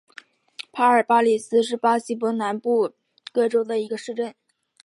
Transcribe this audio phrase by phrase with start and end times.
[0.73, 2.93] 帕尔马里斯是巴西伯南布
[3.31, 4.33] 哥州的一个市镇。